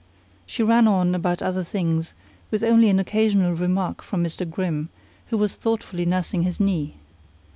[0.47, 2.15] She ran on, about other things,
[2.49, 4.49] with only an occasional remark from Mr.
[4.49, 4.89] Grimm,
[5.27, 6.95] who was thoughtfully nursing his knee.